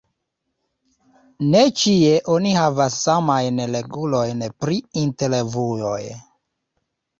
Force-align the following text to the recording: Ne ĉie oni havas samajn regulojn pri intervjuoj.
Ne 1.55 1.61
ĉie 1.81 2.15
oni 2.37 2.55
havas 2.61 2.97
samajn 3.09 3.63
regulojn 3.77 4.43
pri 4.65 4.81
intervjuoj. 5.05 6.03